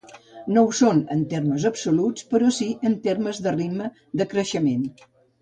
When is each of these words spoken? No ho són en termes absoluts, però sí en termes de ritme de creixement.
No 0.53 0.61
ho 0.61 0.69
són 0.77 1.01
en 1.15 1.19
termes 1.33 1.65
absoluts, 1.71 2.25
però 2.31 2.49
sí 2.57 2.67
en 2.91 2.97
termes 3.05 3.43
de 3.49 3.55
ritme 3.59 3.93
de 4.23 4.29
creixement. 4.35 4.91